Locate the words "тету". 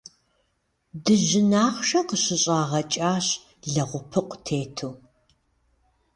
4.45-4.91